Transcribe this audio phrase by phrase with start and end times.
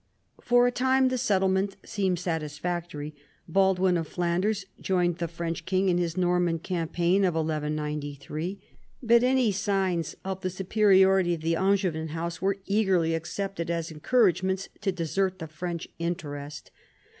[0.41, 3.13] For a time the settlement seemed satisfactory.
[3.47, 8.59] Baldwin of Flanders joined the French king in his Norman campaign of 1193.
[9.03, 14.69] But any signs of the superiority of the Angevin house were eagerly accepted as encouragements
[14.81, 16.71] to desert the French interest.